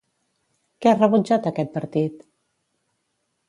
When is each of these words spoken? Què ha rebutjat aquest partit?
Què 0.85 0.93
ha 0.93 0.97
rebutjat 1.01 1.47
aquest 1.51 1.71
partit? 1.77 2.27